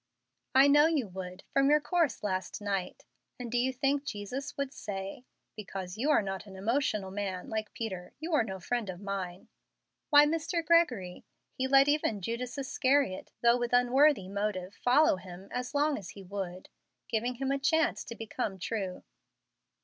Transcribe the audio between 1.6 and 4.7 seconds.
your course last night. And do you think Jesus